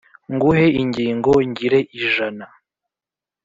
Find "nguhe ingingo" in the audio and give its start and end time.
0.33-1.31